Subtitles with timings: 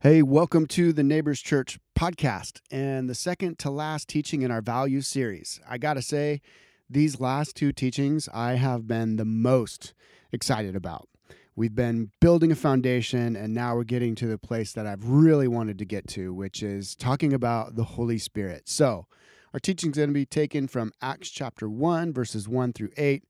[0.00, 4.60] Hey, welcome to the Neighbors Church podcast and the second to last teaching in our
[4.60, 5.58] value series.
[5.68, 6.40] I got to say,
[6.88, 9.94] these last two teachings I have been the most
[10.30, 11.08] excited about.
[11.56, 15.48] We've been building a foundation, and now we're getting to the place that I've really
[15.48, 18.68] wanted to get to, which is talking about the Holy Spirit.
[18.68, 19.08] So,
[19.52, 23.24] our teaching is going to be taken from Acts chapter 1, verses 1 through 8.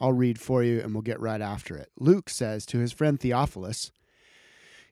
[0.00, 1.90] I'll read for you and we'll get right after it.
[1.98, 3.90] Luke says to his friend Theophilus,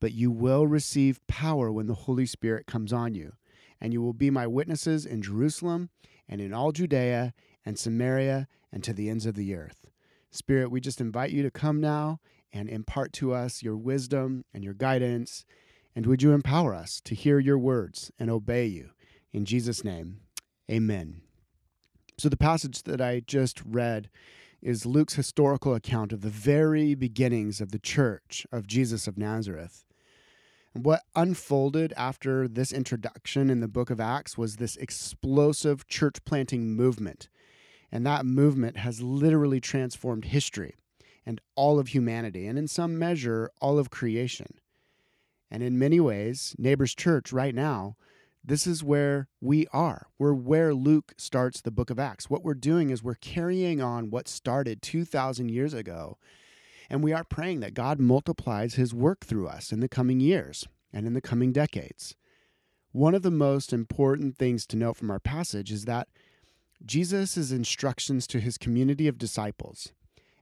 [0.00, 3.32] but you will receive power when the Holy Spirit comes on you.
[3.80, 5.90] And you will be my witnesses in Jerusalem
[6.28, 7.32] and in all Judea
[7.64, 9.86] and Samaria and to the ends of the earth.
[10.30, 12.20] Spirit, we just invite you to come now
[12.52, 15.44] and impart to us your wisdom and your guidance.
[15.94, 18.90] And would you empower us to hear your words and obey you?
[19.32, 20.20] In Jesus' name,
[20.70, 21.22] amen.
[22.18, 24.10] So, the passage that I just read
[24.60, 29.84] is Luke's historical account of the very beginnings of the church of Jesus of Nazareth.
[30.78, 36.76] What unfolded after this introduction in the book of Acts was this explosive church planting
[36.76, 37.28] movement.
[37.90, 40.76] And that movement has literally transformed history
[41.26, 44.54] and all of humanity, and in some measure, all of creation.
[45.50, 47.96] And in many ways, Neighbors Church right now,
[48.44, 50.06] this is where we are.
[50.16, 52.30] We're where Luke starts the book of Acts.
[52.30, 56.18] What we're doing is we're carrying on what started 2,000 years ago
[56.90, 60.66] and we are praying that God multiplies his work through us in the coming years
[60.92, 62.14] and in the coming decades.
[62.92, 66.08] One of the most important things to note from our passage is that
[66.84, 69.92] Jesus' instructions to his community of disciples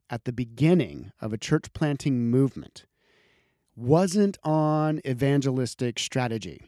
[0.08, 2.86] at the beginning of a church planting movement
[3.74, 6.62] wasn't on evangelistic strategy.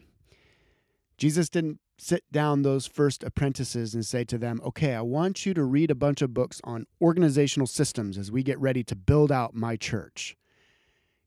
[1.17, 5.53] Jesus didn't sit down those first apprentices and say to them, okay, I want you
[5.53, 9.31] to read a bunch of books on organizational systems as we get ready to build
[9.31, 10.37] out my church.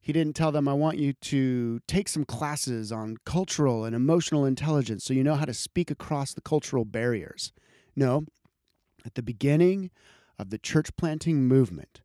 [0.00, 4.44] He didn't tell them, I want you to take some classes on cultural and emotional
[4.44, 7.52] intelligence so you know how to speak across the cultural barriers.
[7.94, 8.24] No,
[9.04, 9.90] at the beginning
[10.38, 12.00] of the church planting movement,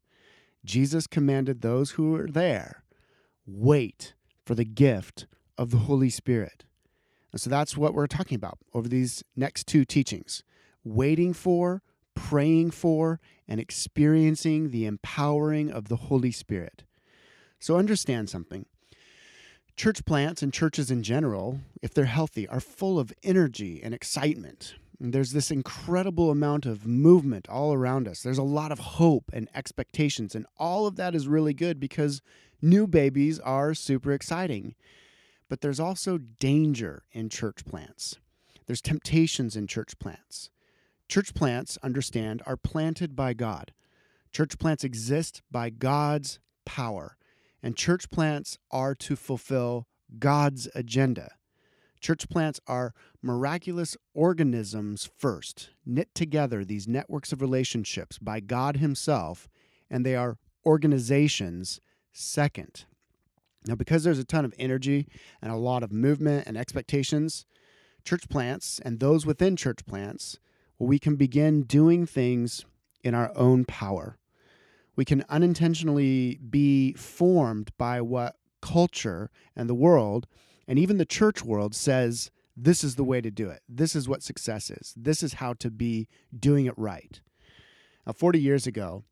[0.63, 2.83] Jesus commanded those who were there
[3.47, 4.13] wait
[4.45, 5.25] for the gift
[5.57, 6.66] of the Holy Spirit.
[7.38, 10.42] And so that's what we're talking about over these next two teachings
[10.84, 11.84] waiting for,
[12.16, 16.84] praying for, and experiencing the empowering of the Holy Spirit.
[17.59, 18.66] So understand something.
[19.75, 24.74] Church plants and churches in general, if they're healthy, are full of energy and excitement.
[25.00, 28.24] And there's this incredible amount of movement all around us.
[28.24, 32.24] There's a lot of hope and expectations, and all of that is really good because
[32.64, 34.74] new babies are super exciting.
[35.50, 38.18] But there's also danger in church plants.
[38.66, 40.50] There's temptations in church plants.
[41.08, 43.72] Church plants, understand, are planted by God.
[44.34, 47.18] Church plants exist by God's power,
[47.63, 49.88] and church plants are to fulfill
[50.19, 51.31] God's agenda.
[52.02, 52.94] Church plants are
[53.24, 59.47] miraculous organisms first, knit together these networks of relationships by God Himself,
[59.90, 61.80] and they are organizations
[62.12, 62.86] second.
[63.67, 65.07] Now, because there's a ton of energy
[65.41, 67.45] and a lot of movement and expectations,
[68.03, 70.39] church plants and those within church plants,
[70.80, 72.65] well, we can begin doing things
[73.03, 74.18] in our own power.
[74.95, 80.27] We can unintentionally be formed by what culture and the world
[80.68, 83.62] and even the church world says this is the way to do it.
[83.69, 84.94] This is what success is.
[84.97, 86.07] This is how to be
[86.38, 87.21] doing it right.
[88.06, 89.03] Now, 40 years ago,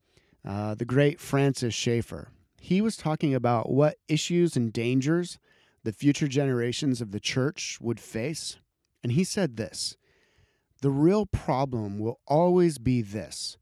[0.44, 2.30] uh, the great Francis Schaeffer,
[2.66, 5.38] he was talking about what issues and dangers
[5.84, 8.58] the future generations of the church would face.
[9.04, 9.98] And he said this
[10.82, 13.58] The real problem will always be this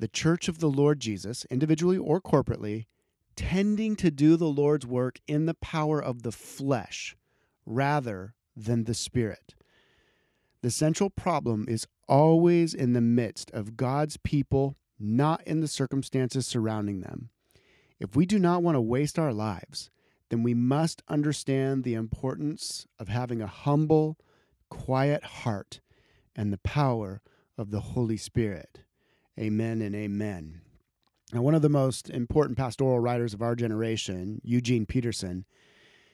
[0.00, 2.86] the church of the Lord Jesus, individually or corporately,
[3.36, 7.16] tending to do the Lord's work in the power of the flesh
[7.64, 9.54] rather than the spirit.
[10.62, 16.48] The central problem is always in the midst of God's people, not in the circumstances
[16.48, 17.30] surrounding them.
[18.00, 19.90] If we do not want to waste our lives,
[20.30, 24.18] then we must understand the importance of having a humble,
[24.68, 25.80] quiet heart
[26.34, 27.20] and the power
[27.56, 28.80] of the Holy Spirit.
[29.38, 30.60] Amen and amen.
[31.32, 35.44] Now, one of the most important pastoral writers of our generation, Eugene Peterson,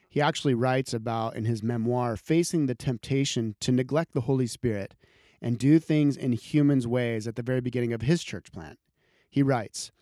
[0.09, 4.95] he actually writes about in his memoir facing the temptation to neglect the Holy Spirit
[5.41, 8.79] and do things in humans' ways at the very beginning of his church plant.
[9.29, 9.93] He writes,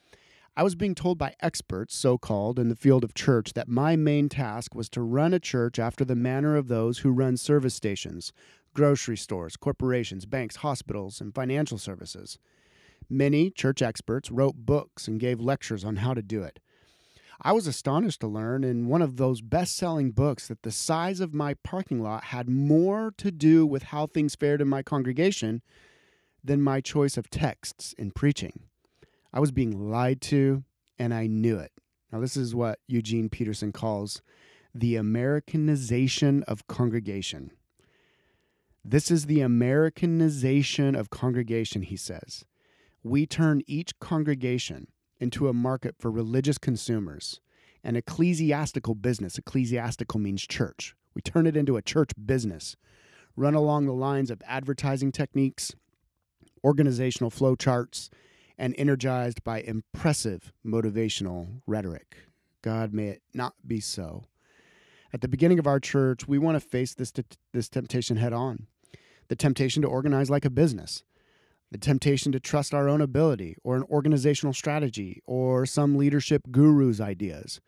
[0.58, 3.94] I was being told by experts, so called, in the field of church that my
[3.94, 7.76] main task was to run a church after the manner of those who run service
[7.76, 8.32] stations,
[8.74, 12.40] grocery stores, corporations, banks, hospitals, and financial services.
[13.08, 16.58] Many church experts wrote books and gave lectures on how to do it.
[17.40, 21.20] I was astonished to learn in one of those best selling books that the size
[21.20, 25.62] of my parking lot had more to do with how things fared in my congregation
[26.42, 28.67] than my choice of texts in preaching.
[29.32, 30.64] I was being lied to,
[30.98, 31.72] and I knew it.
[32.12, 34.22] Now, this is what Eugene Peterson calls
[34.74, 37.50] the Americanization of congregation.
[38.84, 42.44] This is the Americanization of congregation, he says.
[43.02, 44.88] We turn each congregation
[45.20, 47.40] into a market for religious consumers,
[47.84, 49.36] an ecclesiastical business.
[49.36, 50.94] Ecclesiastical means church.
[51.14, 52.76] We turn it into a church business,
[53.36, 55.74] run along the lines of advertising techniques,
[56.64, 58.10] organizational flow charts,
[58.58, 62.16] and energized by impressive motivational rhetoric.
[62.62, 64.24] God, may it not be so.
[65.12, 67.22] At the beginning of our church, we want to face this, t-
[67.52, 68.66] this temptation head on
[69.28, 71.04] the temptation to organize like a business,
[71.70, 77.00] the temptation to trust our own ability or an organizational strategy or some leadership guru's
[77.00, 77.60] ideas.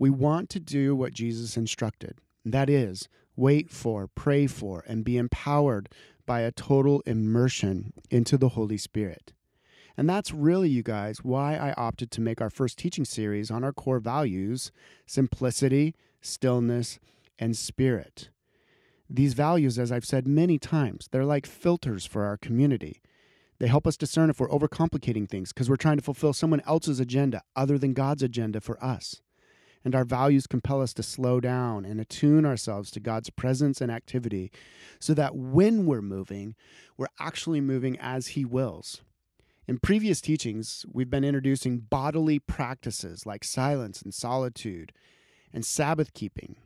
[0.00, 5.16] We want to do what Jesus instructed that is, wait for, pray for, and be
[5.16, 5.88] empowered
[6.26, 9.32] by a total immersion into the Holy Spirit.
[9.96, 13.64] And that's really, you guys, why I opted to make our first teaching series on
[13.64, 14.72] our core values
[15.06, 16.98] simplicity, stillness,
[17.38, 18.30] and spirit.
[19.08, 23.02] These values, as I've said many times, they're like filters for our community.
[23.58, 27.00] They help us discern if we're overcomplicating things because we're trying to fulfill someone else's
[27.00, 29.20] agenda other than God's agenda for us.
[29.84, 33.90] And our values compel us to slow down and attune ourselves to God's presence and
[33.90, 34.52] activity
[34.98, 36.54] so that when we're moving,
[36.96, 39.02] we're actually moving as He wills.
[39.70, 44.92] In previous teachings, we've been introducing bodily practices like silence and solitude
[45.52, 46.56] and Sabbath keeping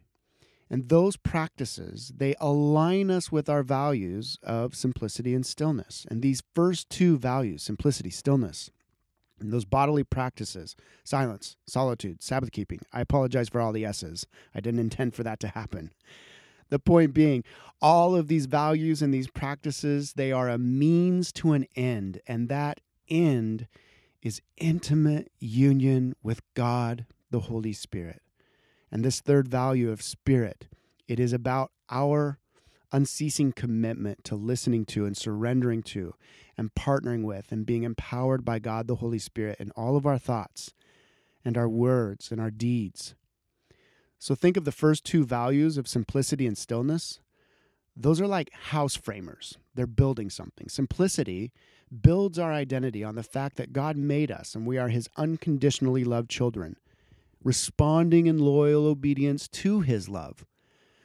[0.71, 6.07] and those practices, they align us with our values of simplicity and stillness.
[6.11, 8.71] And these first two values, simplicity, stillness,
[9.39, 10.75] and those bodily practices,
[11.05, 12.81] silence, solitude, Sabbath keeping.
[12.91, 14.27] I apologize for all the S's.
[14.55, 15.93] I didn't intend for that to happen.
[16.71, 17.45] The point being,
[17.83, 22.49] all of these values and these practices, they are a means to an end, and
[22.49, 23.67] that end
[24.23, 28.23] is intimate union with God, the Holy Spirit.
[28.91, 30.69] And this third value of spirit,
[31.07, 32.39] it is about our
[32.93, 36.15] unceasing commitment to listening to and surrendering to
[36.57, 40.19] and partnering with and being empowered by God the Holy Spirit in all of our
[40.19, 40.73] thoughts
[41.45, 43.15] and our words and our deeds.
[44.19, 47.21] So think of the first two values of simplicity and stillness.
[47.97, 49.59] Those are like house framers.
[49.75, 50.69] They're building something.
[50.69, 51.53] Simplicity
[52.03, 56.05] builds our identity on the fact that God made us and we are his unconditionally
[56.05, 56.77] loved children
[57.45, 60.47] responding in loyal obedience to his love.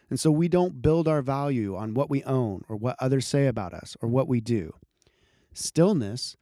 [0.09, 3.45] And so we don't build our value on what we own or what others say
[3.45, 4.73] about us or what we do.
[5.53, 6.35] Stillness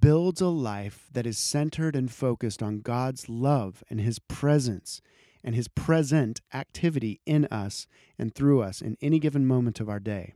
[0.00, 5.02] builds a life that is centered and focused on God's love and his presence
[5.44, 7.86] and his present activity in us
[8.18, 10.32] and through us in any given moment of our day.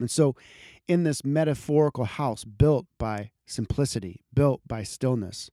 [0.00, 0.34] And so,
[0.88, 5.50] in this metaphorical house built by simplicity, built by stillness,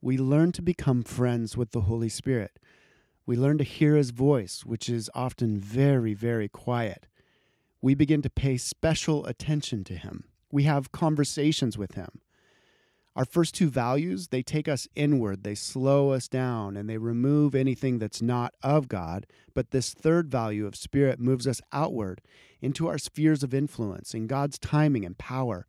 [0.00, 2.58] we learn to become friends with the Holy Spirit.
[3.26, 7.06] We learn to hear his voice, which is often very, very quiet.
[7.82, 10.24] We begin to pay special attention to him.
[10.50, 12.20] We have conversations with him.
[13.16, 17.54] Our first two values, they take us inward, they slow us down, and they remove
[17.54, 19.26] anything that's not of God.
[19.54, 22.20] But this third value of spirit moves us outward
[22.60, 25.66] into our spheres of influence in God's timing and power,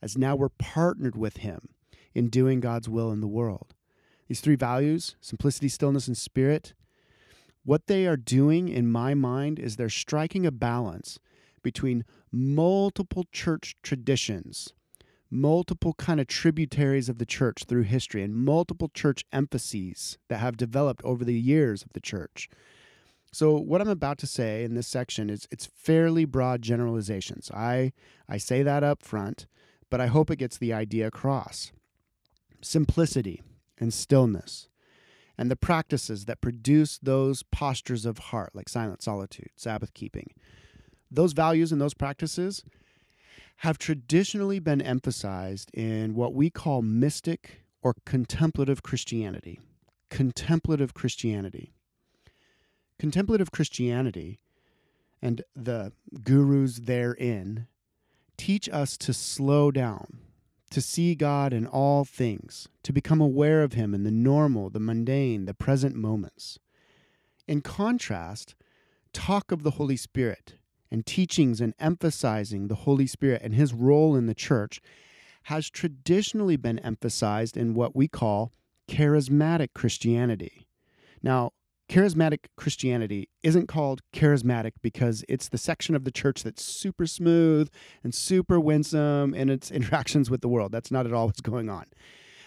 [0.00, 1.68] as now we're partnered with Him
[2.14, 3.74] in doing God's will in the world.
[4.26, 6.72] These three values simplicity, stillness, and spirit
[7.66, 11.18] what they are doing in my mind is they're striking a balance
[11.64, 14.72] between multiple church traditions
[15.30, 20.56] multiple kind of tributaries of the church through history and multiple church emphases that have
[20.56, 22.48] developed over the years of the church
[23.32, 27.50] So what I'm about to say in this section is it's fairly broad generalizations.
[27.52, 27.92] I
[28.28, 29.46] I say that up front,
[29.90, 31.72] but I hope it gets the idea across.
[32.62, 33.42] Simplicity
[33.78, 34.68] and stillness
[35.38, 40.30] and the practices that produce those postures of heart like silent solitude, Sabbath keeping.
[41.10, 42.64] Those values and those practices
[43.60, 49.60] have traditionally been emphasized in what we call mystic or contemplative Christianity.
[50.10, 51.72] Contemplative Christianity.
[52.98, 54.40] Contemplative Christianity
[55.22, 57.66] and the gurus therein
[58.36, 60.18] teach us to slow down,
[60.70, 64.80] to see God in all things, to become aware of Him in the normal, the
[64.80, 66.58] mundane, the present moments.
[67.48, 68.54] In contrast,
[69.12, 70.55] talk of the Holy Spirit
[70.90, 74.80] and teachings and emphasizing the Holy Spirit and His role in the church
[75.44, 78.52] has traditionally been emphasized in what we call
[78.88, 80.66] charismatic Christianity.
[81.22, 81.52] Now,
[81.88, 87.68] charismatic Christianity isn't called charismatic because it's the section of the church that's super smooth
[88.02, 90.72] and super winsome in its interactions with the world.
[90.72, 91.84] That's not at all what's going on.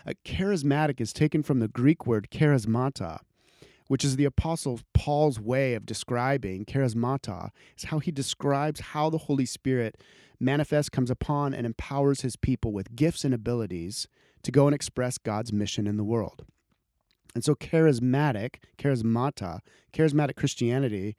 [0.06, 3.20] Uh, charismatic is taken from the Greek word charismata,
[3.90, 9.18] which is the apostle Paul's way of describing charismata, is how he describes how the
[9.18, 10.00] Holy Spirit
[10.40, 14.08] manifests, comes upon, and empowers his people with gifts and abilities
[14.44, 16.46] to go and express God's mission in the world.
[17.34, 21.16] And so, charismatic, charismata, charismatic Christianity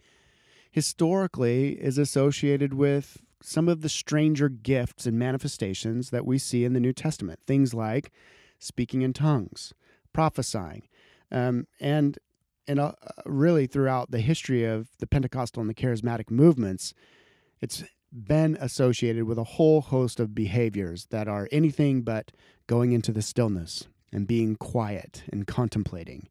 [0.70, 6.72] historically is associated with some of the stranger gifts and manifestations that we see in
[6.72, 7.40] the New Testament.
[7.48, 8.12] Things like
[8.60, 9.74] speaking in tongues,
[10.12, 10.84] prophesying,
[11.32, 12.16] um, and
[12.70, 12.92] and uh,
[13.26, 16.94] really throughout the history of the Pentecostal and the charismatic movements,
[17.60, 22.30] it's been associated with a whole host of behaviors that are anything but
[22.68, 26.28] going into the stillness and being quiet and contemplating.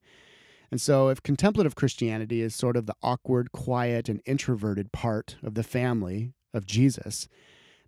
[0.72, 5.56] And so, if contemplative Christianity is sort of the awkward, quiet, and introverted part of
[5.56, 7.28] the family of Jesus,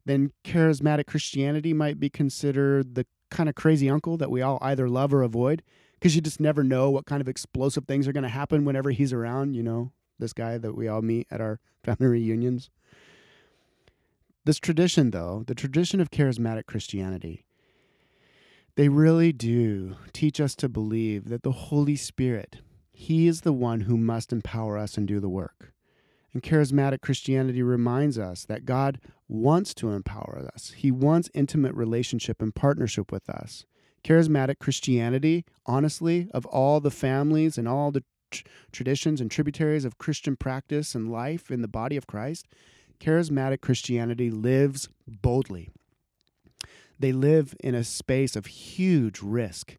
[0.05, 4.89] then charismatic Christianity might be considered the kind of crazy uncle that we all either
[4.89, 5.63] love or avoid
[6.01, 8.89] because you just never know what kind of explosive things are going to happen whenever
[8.89, 9.55] he's around.
[9.55, 12.71] You know, this guy that we all meet at our family reunions.
[14.43, 17.45] This tradition, though, the tradition of charismatic Christianity,
[18.75, 22.57] they really do teach us to believe that the Holy Spirit,
[22.91, 25.71] He is the one who must empower us and do the work.
[26.33, 30.73] And charismatic Christianity reminds us that God wants to empower us.
[30.75, 33.65] He wants intimate relationship and partnership with us.
[34.03, 39.97] Charismatic Christianity, honestly, of all the families and all the tr- traditions and tributaries of
[39.97, 42.47] Christian practice and life in the body of Christ,
[42.99, 45.69] charismatic Christianity lives boldly.
[46.99, 49.77] They live in a space of huge risk,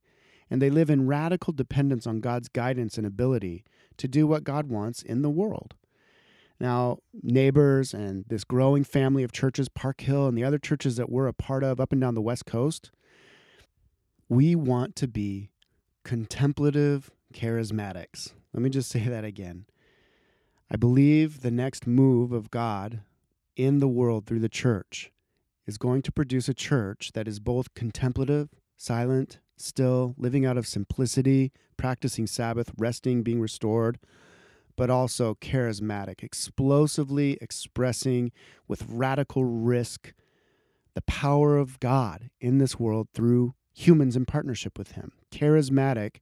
[0.50, 3.64] and they live in radical dependence on God's guidance and ability
[3.98, 5.74] to do what God wants in the world.
[6.58, 11.10] Now, neighbors and this growing family of churches, Park Hill and the other churches that
[11.10, 12.90] we're a part of up and down the West Coast,
[14.32, 15.50] we want to be
[16.04, 18.32] contemplative charismatics.
[18.54, 19.66] Let me just say that again.
[20.70, 23.02] I believe the next move of God
[23.56, 25.12] in the world through the church
[25.66, 28.48] is going to produce a church that is both contemplative,
[28.78, 33.98] silent, still, living out of simplicity, practicing Sabbath, resting, being restored,
[34.76, 38.32] but also charismatic, explosively expressing
[38.66, 40.14] with radical risk
[40.94, 45.12] the power of God in this world through humans in partnership with Him.
[45.30, 46.16] Charismatic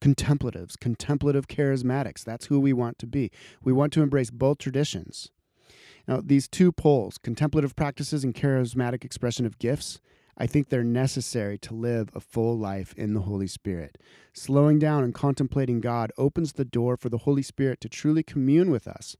[0.00, 2.22] contemplatives, contemplative charismatics.
[2.22, 3.30] That's who we want to be.
[3.62, 5.30] We want to embrace both traditions
[6.08, 10.00] now, these two poles, contemplative practices and charismatic expression of gifts,
[10.38, 13.98] I think they're necessary to live a full life in the Holy Spirit.
[14.32, 18.70] Slowing down and contemplating God opens the door for the Holy Spirit to truly commune
[18.70, 19.16] with us,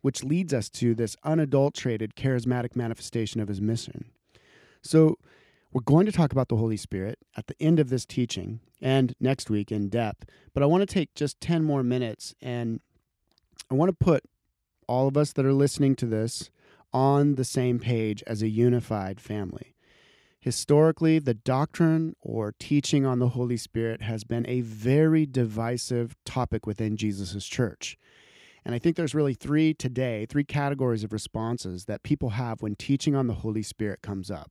[0.00, 4.06] which leads us to this unadulterated charismatic manifestation of his mission.
[4.82, 5.18] So,
[5.76, 9.14] we're going to talk about the Holy Spirit at the end of this teaching and
[9.20, 12.80] next week in depth, but I want to take just 10 more minutes and
[13.70, 14.24] I want to put
[14.88, 16.50] all of us that are listening to this
[16.94, 19.74] on the same page as a unified family.
[20.40, 26.66] Historically, the doctrine or teaching on the Holy Spirit has been a very divisive topic
[26.66, 27.98] within Jesus' church.
[28.64, 32.76] And I think there's really three today, three categories of responses that people have when
[32.76, 34.50] teaching on the Holy Spirit comes up.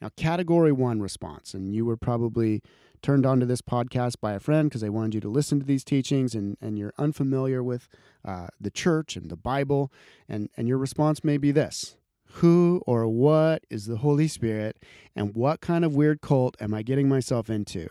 [0.00, 2.62] Now, category one response, and you were probably
[3.02, 5.84] turned onto this podcast by a friend because they wanted you to listen to these
[5.84, 7.88] teachings and, and you're unfamiliar with
[8.24, 9.92] uh, the church and the Bible,
[10.28, 11.96] and, and your response may be this
[12.34, 14.78] Who or what is the Holy Spirit,
[15.14, 17.88] and what kind of weird cult am I getting myself into?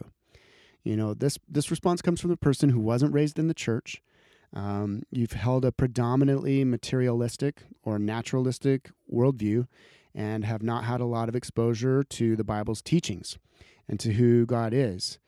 [0.84, 4.04] You know, this, this response comes from the person who wasn't raised in the church.
[4.54, 9.68] Um, you've held a predominantly materialistic or naturalistic worldview
[10.16, 13.38] and have not had a lot of exposure to the Bible's teachings
[13.88, 15.20] and to who God is.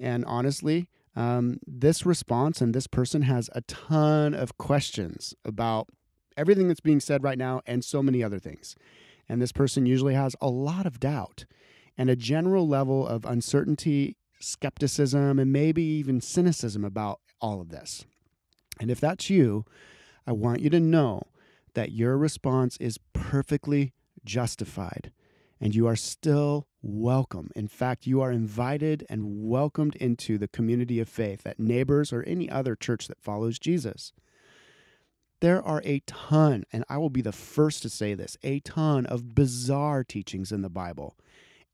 [0.00, 5.88] And honestly, um, this response and this person has a ton of questions about
[6.36, 8.74] everything that's being said right now and so many other things.
[9.28, 11.44] And this person usually has a lot of doubt
[11.98, 18.06] and a general level of uncertainty, skepticism, and maybe even cynicism about all of this.
[18.80, 19.66] And if that's you,
[20.26, 21.24] I want you to know
[21.74, 23.92] that your response is perfectly
[24.24, 25.12] justified
[25.60, 27.50] and you are still welcome.
[27.54, 32.22] In fact, you are invited and welcomed into the community of faith at Neighbors or
[32.22, 34.12] any other church that follows Jesus.
[35.40, 39.06] There are a ton, and I will be the first to say this, a ton
[39.06, 41.16] of bizarre teachings in the Bible,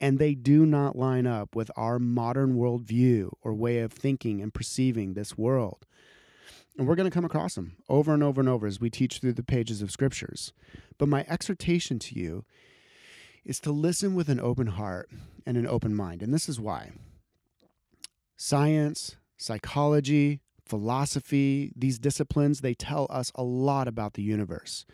[0.00, 4.52] and they do not line up with our modern worldview or way of thinking and
[4.52, 5.86] perceiving this world.
[6.78, 9.18] And we're going to come across them over and over and over as we teach
[9.18, 10.52] through the pages of scriptures.
[10.98, 12.44] But my exhortation to you
[13.44, 15.08] is to listen with an open heart
[15.46, 16.22] and an open mind.
[16.22, 16.90] And this is why
[18.36, 24.84] science, psychology, philosophy, these disciplines, they tell us a lot about the universe.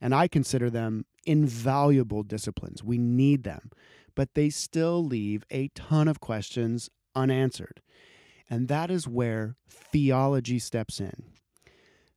[0.00, 2.84] And I consider them invaluable disciplines.
[2.84, 3.70] We need them,
[4.14, 7.80] but they still leave a ton of questions unanswered.
[8.52, 11.24] And that is where theology steps in.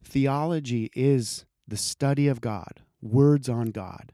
[0.03, 4.11] Theology is the study of God, words on God.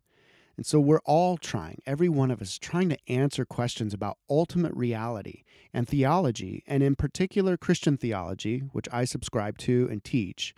[0.55, 4.75] And so we're all trying, every one of us, trying to answer questions about ultimate
[4.75, 10.53] reality and theology, and in particular Christian theology, which I subscribe to and teach,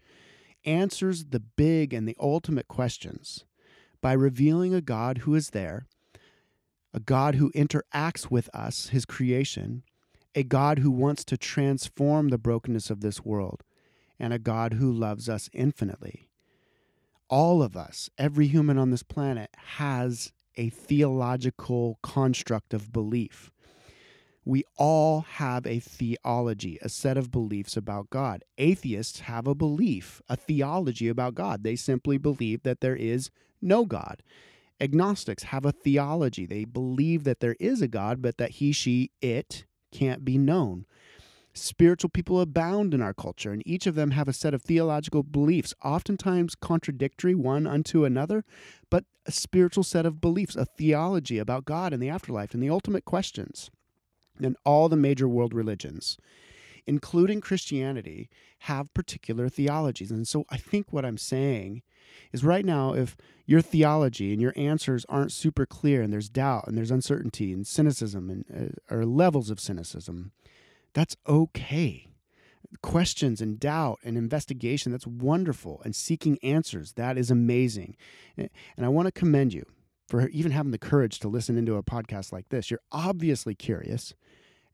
[0.66, 3.46] answers the big and the ultimate questions
[4.02, 5.88] by revealing a God who is there,
[6.94, 9.84] a God who interacts with us, his creation,
[10.36, 13.64] a God who wants to transform the brokenness of this world,
[14.20, 16.30] and a God who loves us infinitely.
[17.30, 23.52] All of us, every human on this planet, has a theological construct of belief.
[24.46, 28.44] We all have a theology, a set of beliefs about God.
[28.58, 31.64] Atheists have a belief, a theology about God.
[31.64, 33.32] They simply believe that there is
[33.62, 34.22] no God.
[34.82, 36.46] Agnostics have a theology.
[36.46, 40.86] They believe that there is a God, but that he, she, it can't be known.
[41.54, 45.22] Spiritual people abound in our culture, and each of them have a set of theological
[45.22, 48.44] beliefs, oftentimes contradictory one unto another,
[48.90, 52.72] but a spiritual set of beliefs, a theology about God and the afterlife and the
[52.72, 53.70] ultimate questions.
[54.42, 56.18] And all the major world religions,
[56.88, 60.12] including Christianity, have particular theologies.
[60.12, 61.82] And so I think what I'm saying
[62.32, 63.16] is right now, if
[63.46, 67.66] your theology and your answers aren't super clear and there's doubt and there's uncertainty and
[67.66, 68.46] cynicism and
[68.90, 70.32] uh, or levels of cynicism,
[70.94, 72.08] that's okay.
[72.82, 75.82] Questions and doubt and investigation, that's wonderful.
[75.86, 77.96] And seeking answers, that is amazing.
[78.38, 79.66] And I want to commend you
[80.08, 82.70] for even having the courage to listen into a podcast like this.
[82.70, 84.14] You're obviously curious.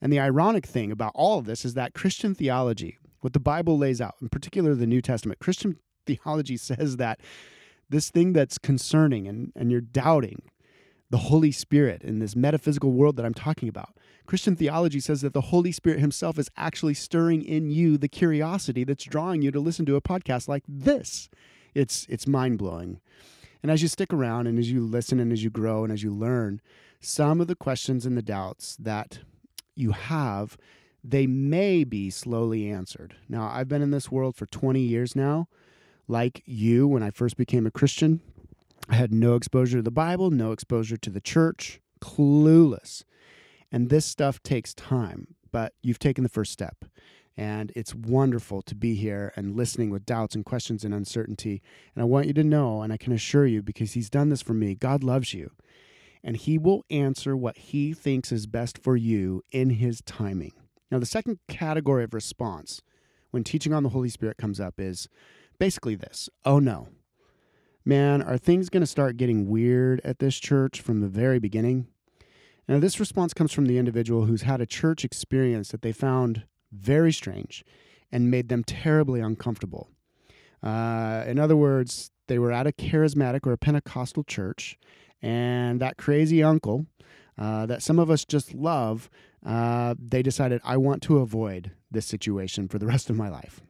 [0.01, 3.77] And the ironic thing about all of this is that Christian theology, what the Bible
[3.77, 7.19] lays out, in particular the New Testament, Christian theology says that
[7.89, 10.43] this thing that's concerning and, and you're doubting
[11.09, 13.97] the Holy Spirit in this metaphysical world that I'm talking about.
[14.27, 18.83] Christian theology says that the Holy Spirit Himself is actually stirring in you the curiosity
[18.83, 21.29] that's drawing you to listen to a podcast like this.
[21.73, 22.99] It's it's mind blowing.
[23.63, 26.03] And as you stick around and as you listen and as you grow and as
[26.03, 26.61] you learn,
[26.99, 29.19] some of the questions and the doubts that
[29.79, 30.57] you have,
[31.03, 33.15] they may be slowly answered.
[33.27, 35.47] Now, I've been in this world for 20 years now.
[36.07, 38.21] Like you, when I first became a Christian,
[38.89, 43.03] I had no exposure to the Bible, no exposure to the church, clueless.
[43.71, 46.85] And this stuff takes time, but you've taken the first step.
[47.37, 51.61] And it's wonderful to be here and listening with doubts and questions and uncertainty.
[51.95, 54.41] And I want you to know, and I can assure you, because He's done this
[54.41, 55.51] for me, God loves you.
[56.23, 60.53] And He will answer what He thinks is best for you in His timing.
[60.91, 62.81] Now, the second category of response
[63.31, 65.07] when teaching on the Holy Spirit comes up is
[65.59, 66.89] basically this oh no.
[67.85, 71.87] Man, are things going to start getting weird at this church from the very beginning?
[72.67, 76.43] Now, this response comes from the individual who's had a church experience that they found
[76.71, 77.65] very strange
[78.11, 79.89] and made them terribly uncomfortable.
[80.61, 84.77] Uh, in other words, they were at a charismatic or a Pentecostal church,
[85.21, 86.85] and that crazy uncle
[87.37, 89.09] uh, that some of us just love,
[89.45, 93.61] uh, they decided, I want to avoid this situation for the rest of my life.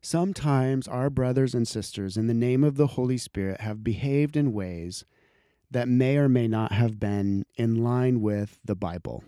[0.00, 4.52] Sometimes our brothers and sisters, in the name of the Holy Spirit, have behaved in
[4.52, 5.04] ways
[5.70, 9.24] that may or may not have been in line with the Bible.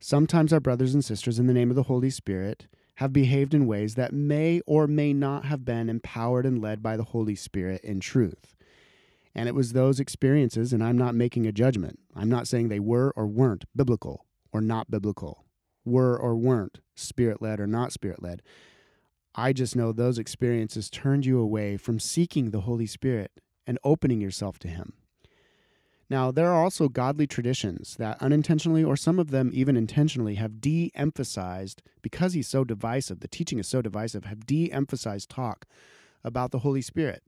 [0.00, 3.66] Sometimes our brothers and sisters, in the name of the Holy Spirit, have behaved in
[3.66, 7.82] ways that may or may not have been empowered and led by the Holy Spirit
[7.84, 8.54] in truth.
[9.34, 11.98] And it was those experiences, and I'm not making a judgment.
[12.14, 15.46] I'm not saying they were or weren't biblical or not biblical,
[15.84, 18.42] were or weren't spirit led or not spirit led.
[19.34, 23.32] I just know those experiences turned you away from seeking the Holy Spirit
[23.66, 24.92] and opening yourself to Him.
[26.10, 30.60] Now, there are also godly traditions that unintentionally, or some of them even intentionally, have
[30.60, 35.64] de emphasized, because he's so divisive, the teaching is so divisive, have de emphasized talk
[36.22, 37.22] about the Holy Spirit.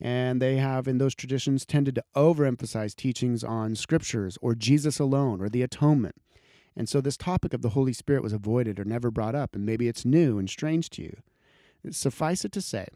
[0.00, 5.40] And they have, in those traditions, tended to overemphasize teachings on scriptures or Jesus alone
[5.40, 6.16] or the atonement.
[6.76, 9.64] And so this topic of the Holy Spirit was avoided or never brought up, and
[9.64, 11.16] maybe it's new and strange to you.
[11.90, 12.88] Suffice it to say,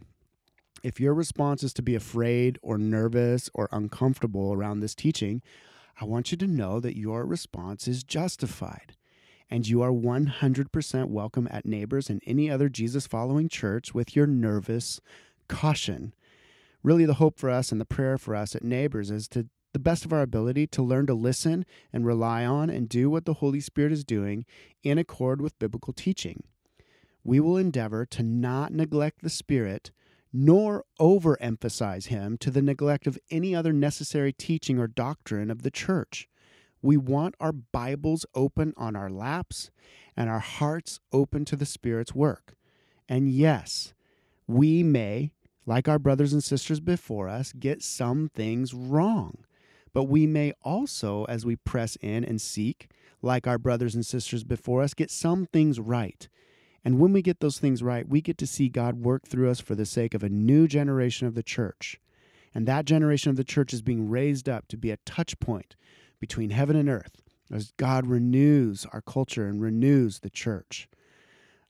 [0.83, 5.43] if your response is to be afraid or nervous or uncomfortable around this teaching,
[6.01, 8.95] I want you to know that your response is justified.
[9.51, 14.27] And you are 100% welcome at Neighbors and any other Jesus following church with your
[14.27, 15.01] nervous
[15.49, 16.13] caution.
[16.83, 19.79] Really, the hope for us and the prayer for us at Neighbors is to the
[19.79, 23.35] best of our ability to learn to listen and rely on and do what the
[23.35, 24.47] Holy Spirit is doing
[24.83, 26.43] in accord with biblical teaching.
[27.23, 29.91] We will endeavor to not neglect the Spirit
[30.33, 35.71] nor overemphasize him to the neglect of any other necessary teaching or doctrine of the
[35.71, 36.29] church.
[36.83, 39.71] We want our Bibles open on our laps
[40.17, 42.55] and our hearts open to the Spirit's work.
[43.09, 43.95] And yes,
[44.47, 45.33] we may,
[45.69, 49.45] like our brothers and sisters before us, get some things wrong.
[49.93, 52.91] But we may also, as we press in and seek,
[53.23, 56.29] like our brothers and sisters before us, get some things right
[56.85, 59.61] and when we get those things right, we get to see God work through us
[59.61, 62.01] for the sake of a new generation of the church.
[62.55, 65.77] And that generation of the church is being raised up to be a touch point
[66.19, 67.21] between heaven and earth
[67.53, 70.89] as God renews our culture and renews the church.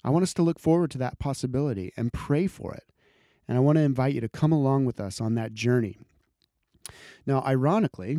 [0.05, 2.85] I want us to look forward to that possibility and pray for it.
[3.49, 5.99] And I want to invite you to come along with us on that journey.
[7.27, 8.19] Now, ironically,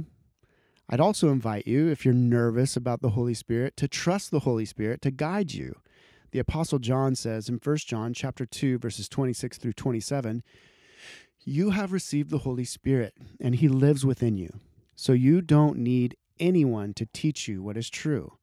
[0.90, 4.66] I'd also invite you, if you're nervous about the Holy Spirit, to trust the Holy
[4.66, 5.76] Spirit to guide you
[6.32, 10.44] the apostle John says in 1 John chapter 2 verses 26 through 27,
[11.44, 14.60] you have received the Holy Spirit and he lives within you.
[14.96, 18.34] So you don't need anyone to teach you what is true.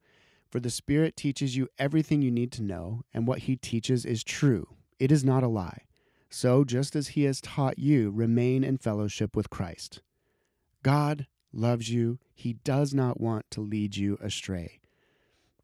[0.49, 4.23] For the Spirit teaches you everything you need to know, and what he teaches is
[4.23, 4.69] true.
[4.97, 5.86] It is not a lie.
[6.29, 10.01] So, just as he has taught you, remain in fellowship with Christ.
[10.83, 12.19] God loves you.
[12.33, 14.79] He does not want to lead you astray.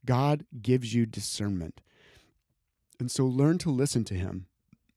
[0.06, 1.82] God gives you discernment.
[2.99, 4.47] And so learn to listen to him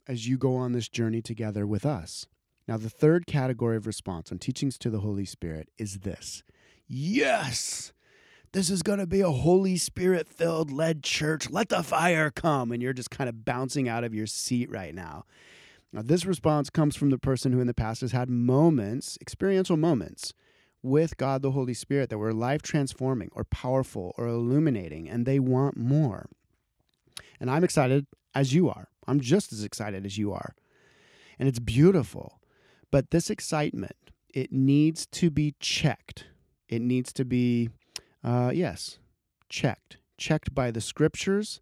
[0.06, 2.26] as you go on this journey together with us.
[2.68, 6.42] Now, the third category of response on teachings to the Holy Spirit is this
[6.88, 7.92] Yes!
[8.56, 11.50] This is going to be a Holy Spirit filled led church.
[11.50, 12.72] Let the fire come.
[12.72, 15.26] And you're just kind of bouncing out of your seat right now.
[15.92, 19.76] Now, this response comes from the person who in the past has had moments, experiential
[19.76, 20.32] moments,
[20.82, 25.38] with God the Holy Spirit that were life transforming or powerful or illuminating, and they
[25.38, 26.30] want more.
[27.38, 28.88] And I'm excited as you are.
[29.06, 30.54] I'm just as excited as you are.
[31.38, 32.40] And it's beautiful.
[32.90, 33.96] But this excitement,
[34.32, 36.24] it needs to be checked.
[36.70, 37.68] It needs to be,
[38.26, 38.98] uh, yes,
[39.48, 39.98] checked.
[40.18, 41.60] Checked by the scriptures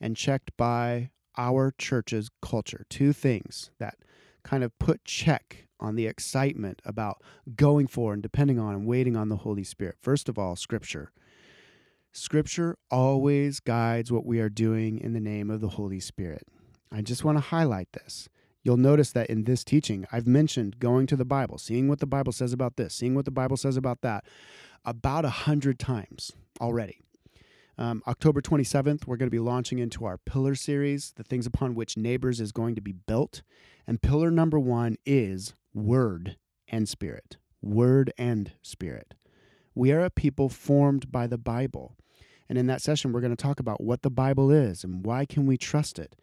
[0.00, 2.86] and checked by our church's culture.
[2.88, 3.98] Two things that
[4.42, 7.22] kind of put check on the excitement about
[7.54, 9.96] going for and depending on and waiting on the Holy Spirit.
[10.00, 11.12] First of all, scripture.
[12.12, 16.48] Scripture always guides what we are doing in the name of the Holy Spirit.
[16.90, 18.30] I just want to highlight this.
[18.62, 22.06] You'll notice that in this teaching, I've mentioned going to the Bible, seeing what the
[22.06, 24.24] Bible says about this, seeing what the Bible says about that,
[24.86, 27.00] about a hundred times already.
[27.78, 31.74] Um, October 27th, we're going to be launching into our pillar series, the things upon
[31.74, 33.42] which Neighbors is going to be built.
[33.86, 36.36] And pillar number one is Word
[36.68, 37.36] and Spirit.
[37.60, 39.14] Word and Spirit.
[39.74, 41.96] We are a people formed by the Bible.
[42.48, 45.26] And in that session, we're going to talk about what the Bible is and why
[45.26, 46.16] can we trust it.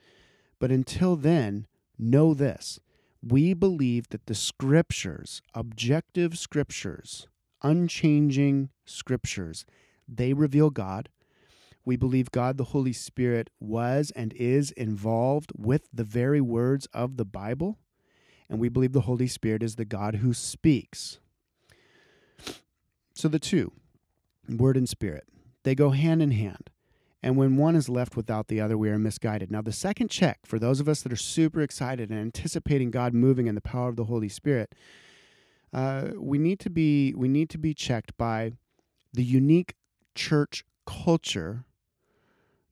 [0.58, 1.67] But until then,
[1.99, 2.80] know this.
[3.21, 7.28] We believe that the scriptures, objective scriptures,
[7.63, 9.65] unchanging scriptures,
[10.08, 11.10] they reveal God.
[11.86, 17.17] We believe God the Holy Spirit was and is involved with the very words of
[17.17, 17.78] the Bible.
[18.49, 21.19] And we believe the Holy Spirit is the God who speaks.
[23.13, 23.71] So the two,
[24.49, 25.26] word and spirit.
[25.63, 26.69] They go hand in hand.
[27.21, 29.49] And when one is left without the other, we are misguided.
[29.49, 33.13] Now, the second check for those of us that are super excited and anticipating God
[33.13, 34.76] moving in the power of the Holy Spirit,
[35.74, 38.54] uh, we need to be we need to be checked by
[39.12, 39.76] the unique
[40.16, 41.66] church culture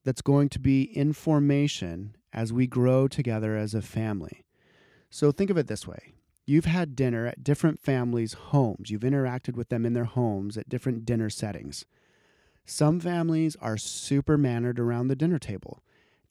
[0.04, 4.44] that's going to be in formation as we grow together as a family.
[5.10, 6.14] So think of it this way
[6.46, 10.70] you've had dinner at different families' homes, you've interacted with them in their homes at
[10.70, 11.86] different dinner settings.
[12.66, 15.84] Some families are super mannered around the dinner table.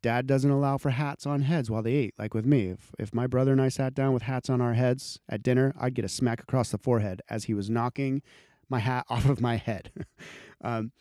[0.03, 2.69] Dad doesn't allow for hats on heads while they eat, like with me.
[2.69, 5.75] If, if my brother and I sat down with hats on our heads at dinner,
[5.79, 8.23] I'd get a smack across the forehead as he was knocking
[8.69, 9.91] my hat off of my head.
[10.65, 10.93] um,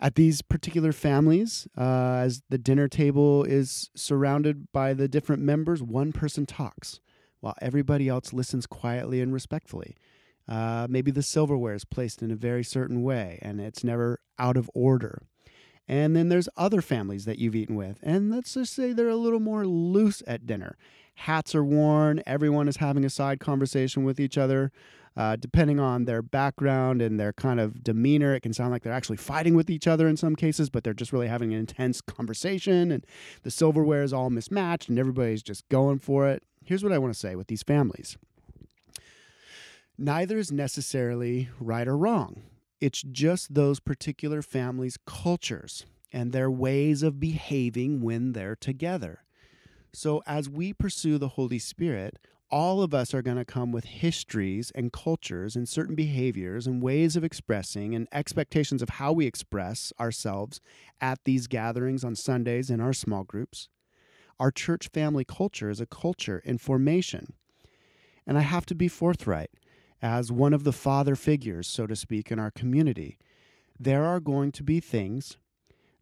[0.00, 5.82] at these particular families, uh, as the dinner table is surrounded by the different members,
[5.82, 7.00] one person talks
[7.40, 9.96] while everybody else listens quietly and respectfully.
[10.48, 14.56] Uh, maybe the silverware is placed in a very certain way and it's never out
[14.56, 15.22] of order.
[15.88, 19.16] And then there's other families that you've eaten with, and let's just say they're a
[19.16, 20.76] little more loose at dinner.
[21.14, 24.70] Hats are worn, everyone is having a side conversation with each other.
[25.16, 28.92] Uh, depending on their background and their kind of demeanor, it can sound like they're
[28.92, 32.00] actually fighting with each other in some cases, but they're just really having an intense
[32.00, 32.92] conversation.
[32.92, 33.04] And
[33.42, 36.44] the silverware is all mismatched, and everybody's just going for it.
[36.64, 38.16] Here's what I want to say with these families
[39.98, 42.42] neither is necessarily right or wrong.
[42.80, 49.24] It's just those particular families' cultures and their ways of behaving when they're together.
[49.92, 52.18] So, as we pursue the Holy Spirit,
[52.50, 56.82] all of us are going to come with histories and cultures and certain behaviors and
[56.82, 60.60] ways of expressing and expectations of how we express ourselves
[61.00, 63.68] at these gatherings on Sundays in our small groups.
[64.38, 67.34] Our church family culture is a culture in formation.
[68.26, 69.50] And I have to be forthright
[70.00, 73.18] as one of the father figures, so to speak, in our community.
[73.78, 75.38] There are going to be things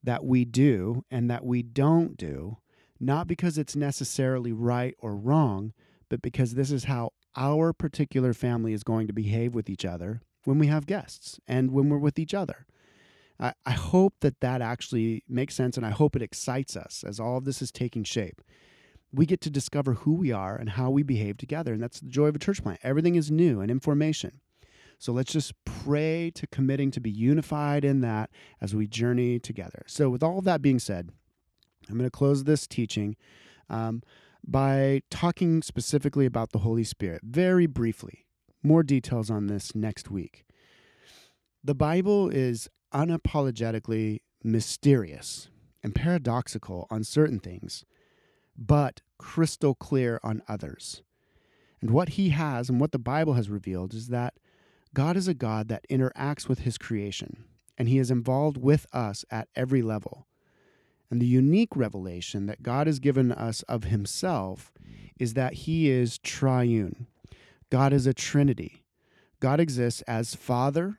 [0.02, 2.58] that we do and that we don't do,
[3.00, 5.72] not because it's necessarily right or wrong
[6.08, 10.20] but because this is how our particular family is going to behave with each other
[10.44, 12.66] when we have guests and when we're with each other.
[13.38, 17.20] I, I hope that that actually makes sense and I hope it excites us as
[17.20, 18.40] all of this is taking shape.
[19.16, 22.08] We get to discover who we are and how we behave together, and that's the
[22.08, 22.80] joy of a church plant.
[22.82, 24.40] Everything is new and information.
[24.98, 29.84] So let's just pray to committing to be unified in that as we journey together.
[29.86, 31.10] So, with all of that being said,
[31.88, 33.16] I'm going to close this teaching.
[33.68, 34.02] Um,
[34.46, 38.26] by talking specifically about the Holy Spirit, very briefly.
[38.62, 40.44] More details on this next week.
[41.64, 45.48] The Bible is unapologetically mysterious
[45.82, 47.84] and paradoxical on certain things,
[48.56, 51.02] but crystal clear on others.
[51.80, 54.34] And what he has and what the Bible has revealed is that
[54.94, 57.44] God is a God that interacts with his creation,
[57.76, 60.26] and he is involved with us at every level.
[61.10, 64.72] And the unique revelation that God has given us of himself
[65.18, 67.06] is that he is triune.
[67.70, 68.84] God is a trinity.
[69.38, 70.98] God exists as Father,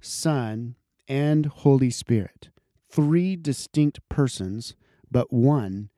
[0.00, 0.76] Son,
[1.06, 2.48] and Holy Spirit,
[2.88, 4.74] three distinct persons,
[5.10, 5.90] but one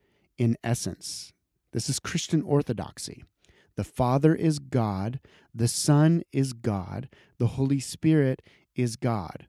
[0.43, 1.33] in essence.
[1.73, 3.23] This is Christian orthodoxy.
[3.77, 5.21] The Father is God,
[5.55, 8.43] the Son is God, the Holy Spirit
[8.75, 9.47] is God.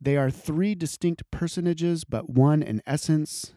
[0.00, 3.54] They are three distinct personages, but one in essence.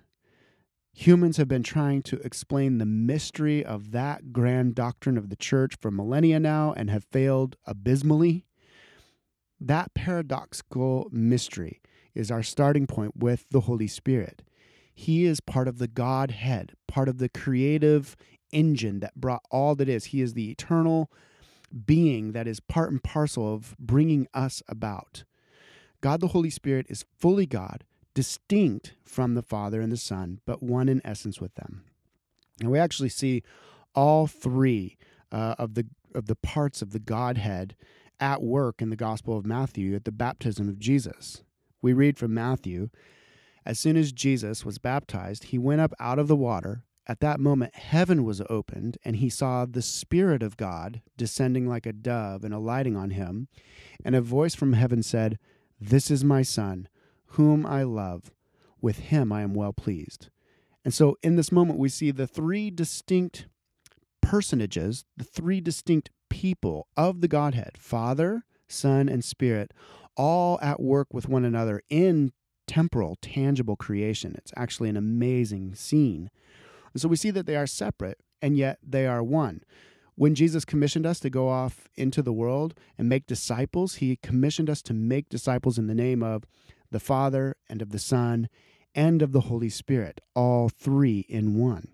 [0.94, 5.76] Humans have been trying to explain the mystery of that grand doctrine of the church
[5.80, 8.44] for millennia now and have failed abysmally.
[9.60, 11.80] That paradoxical mystery
[12.16, 14.42] is our starting point with the Holy Spirit.
[15.00, 18.18] He is part of the Godhead, part of the creative
[18.52, 20.06] engine that brought all that is.
[20.06, 21.10] He is the eternal
[21.86, 25.24] being that is part and parcel of bringing us about.
[26.02, 30.62] God the Holy Spirit is fully God, distinct from the Father and the Son, but
[30.62, 31.86] one in essence with them.
[32.60, 33.42] And we actually see
[33.96, 34.98] all three
[35.32, 37.74] uh, of the of the parts of the Godhead
[38.20, 41.42] at work in the Gospel of Matthew at the baptism of Jesus.
[41.82, 42.90] We read from Matthew,
[43.70, 46.86] as soon as Jesus was baptized, he went up out of the water.
[47.06, 51.86] At that moment, heaven was opened, and he saw the Spirit of God descending like
[51.86, 53.48] a dove and alighting on him.
[54.04, 55.38] And a voice from heaven said,
[55.80, 56.88] this is my son,
[57.34, 58.32] whom I love.
[58.82, 60.30] With him I am well pleased.
[60.84, 63.46] And so in this moment, we see the three distinct
[64.20, 69.76] personages, the three distinct people of the Godhead Father, Son, and Spirit,
[70.18, 72.32] all at work with one another in
[72.70, 74.36] temporal, tangible creation.
[74.38, 76.30] It's actually an amazing scene.
[76.94, 79.64] And so we see that they are separate, and yet they are one.
[80.14, 84.70] When Jesus commissioned us to go off into the world and make disciples, he commissioned
[84.70, 86.44] us to make disciples in the name of
[86.92, 88.50] the Father and of the Son
[88.94, 91.88] and of the Holy Spirit, all three in one.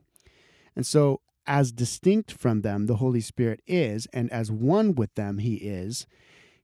[0.76, 5.38] And so, as distinct from them, the Holy Spirit is, and as one with them,
[5.38, 6.06] he is,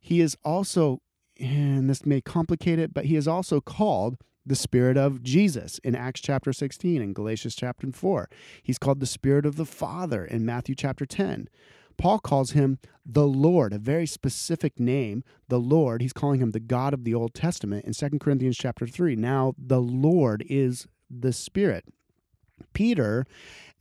[0.02, 1.02] he is also,
[1.42, 5.96] and this may complicate it, but he is also called the Spirit of Jesus in
[5.96, 8.30] Acts chapter 16 and Galatians chapter 4.
[8.64, 11.48] He's called the Spirit of the Father in Matthew chapter 10.
[11.98, 16.02] Paul calls him the Lord, a very specific name, the Lord.
[16.02, 19.16] He's calling him the God of the Old Testament in 2 Corinthians chapter 3.
[19.16, 21.86] Now, the Lord is the Spirit.
[22.74, 23.26] Peter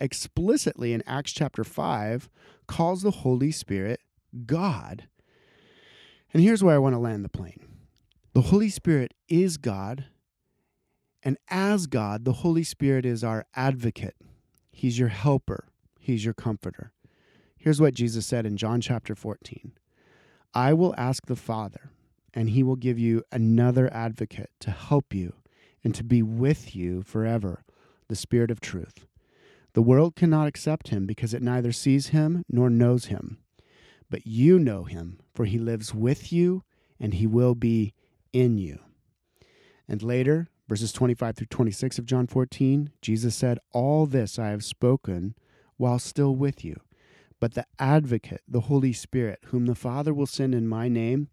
[0.00, 2.28] explicitly in Acts chapter 5
[2.66, 4.00] calls the Holy Spirit
[4.46, 5.08] God.
[6.32, 7.60] And here's where I want to land the plane
[8.32, 10.06] the Holy Spirit is God,
[11.22, 14.16] and as God, the Holy Spirit is our advocate.
[14.70, 15.66] He's your helper,
[15.98, 16.92] He's your comforter.
[17.56, 19.72] Here's what Jesus said in John chapter 14
[20.54, 21.90] I will ask the Father,
[22.32, 25.34] and He will give you another advocate to help you
[25.82, 27.64] and to be with you forever,
[28.08, 29.06] the Spirit of truth.
[29.72, 33.38] The world cannot accept him because it neither sees him nor knows him.
[34.10, 36.64] But you know him, for he lives with you
[36.98, 37.94] and he will be
[38.32, 38.80] in you.
[39.88, 44.64] And later, verses 25 through 26 of John 14, Jesus said, All this I have
[44.64, 45.34] spoken
[45.76, 46.80] while still with you.
[47.40, 51.28] But the advocate, the Holy Spirit, whom the Father will send in my name,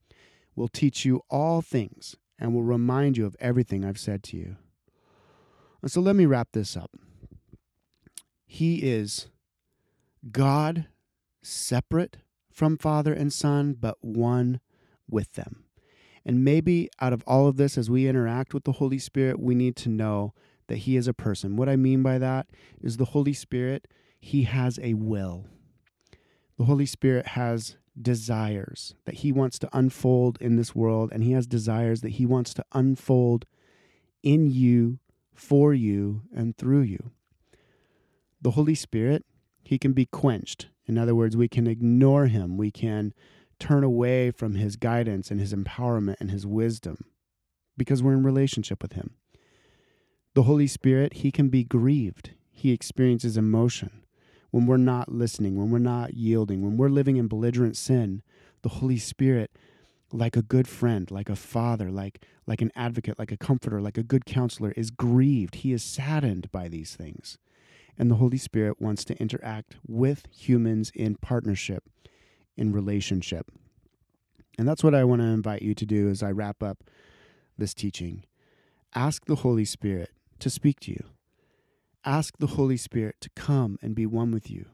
[0.56, 4.56] will teach you all things and will remind you of everything I've said to you.
[5.82, 6.92] And so let me wrap this up.
[8.46, 9.28] He is
[10.32, 10.88] God
[11.42, 12.18] separate
[12.58, 14.60] from Father and Son, but one
[15.10, 15.64] with them.
[16.26, 19.56] And maybe out of all of this, as we interact with the Holy Spirit, we
[19.56, 20.34] need to know
[20.68, 21.56] that He is a person.
[21.56, 22.48] What I mean by that
[22.82, 23.88] is the Holy Spirit,
[24.20, 25.46] He has a will.
[26.58, 31.34] The Holy Spirit has desires that He wants to unfold in this world, and He
[31.34, 33.46] has desires that He wants to unfold
[34.24, 35.00] in you,
[35.34, 37.12] for you, and through you
[38.42, 39.26] the Holy Spirit,
[39.64, 40.68] he can be quenched.
[40.88, 42.58] In other words, we can ignore him.
[42.58, 43.14] We can
[43.60, 47.06] turn away from his guidance and his empowerment and his wisdom
[47.76, 49.16] because we're in relationship with him.
[50.34, 52.32] The Holy Spirit, he can be grieved.
[52.52, 54.04] He experiences emotion.
[54.52, 58.22] When we're not listening, when we're not yielding, when we're living in belligerent sin,
[58.62, 59.52] the Holy Spirit,
[60.12, 63.98] like a good friend, like a father, like, like an advocate, like a comforter, like
[63.98, 65.56] a good counselor, is grieved.
[65.56, 67.38] He is saddened by these things
[67.98, 71.84] and the Holy Spirit wants to interact with humans in partnership,
[72.56, 73.52] in relationship.
[74.58, 76.84] And that's what I want to invite you to do as I wrap up
[77.58, 78.24] this teaching.
[78.96, 81.04] Ask the Holy Spirit to speak to you.
[82.06, 84.68] Ask the Holy Spirit to come and be one with you.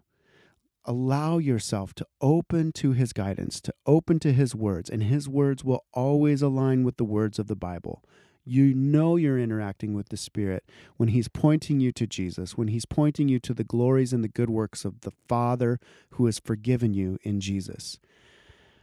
[0.86, 5.64] Allow yourself to open to his guidance, to open to his words, and his words
[5.64, 8.04] will always align with the words of the Bible.
[8.46, 10.66] You know you're interacting with the Spirit
[10.98, 14.30] when He's pointing you to Jesus, when He's pointing you to the glories and the
[14.30, 15.80] good works of the Father
[16.12, 18.00] who has forgiven you in Jesus.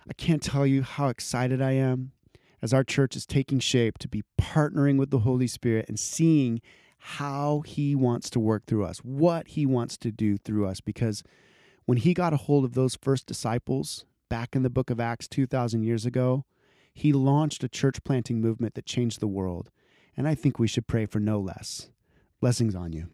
[0.08, 2.12] I can't tell you how excited I am
[2.62, 6.60] as our church is taking shape to be partnering with the Holy Spirit and seeing
[6.98, 10.80] how He wants to work through us, what He wants to do through us.
[10.80, 11.22] Because
[11.84, 15.28] when He got a hold of those first disciples back in the book of Acts
[15.28, 16.44] 2,000 years ago,
[16.94, 19.70] he launched a church planting movement that changed the world,
[20.16, 21.90] and I think we should pray for no less.
[22.40, 23.08] Blessings on you.